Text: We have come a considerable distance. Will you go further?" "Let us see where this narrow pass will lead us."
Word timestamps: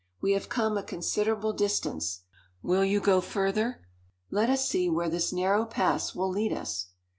We 0.19 0.31
have 0.31 0.49
come 0.49 0.79
a 0.79 0.83
considerable 0.83 1.53
distance. 1.53 2.21
Will 2.63 2.83
you 2.83 2.99
go 2.99 3.21
further?" 3.21 3.85
"Let 4.31 4.49
us 4.49 4.67
see 4.67 4.89
where 4.89 5.09
this 5.09 5.31
narrow 5.31 5.63
pass 5.63 6.15
will 6.15 6.31
lead 6.31 6.53
us." 6.53 6.87